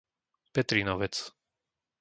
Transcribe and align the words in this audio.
Petrínovec 0.53 1.15